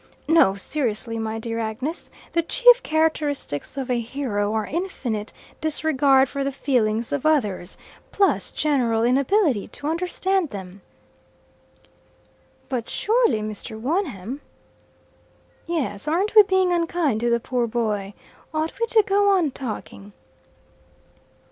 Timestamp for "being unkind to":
16.41-17.29